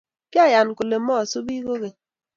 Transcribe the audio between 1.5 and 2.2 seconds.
kogeny